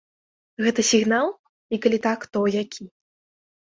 [0.67, 1.29] Гэта сігнал
[1.77, 2.83] і калі так, то які?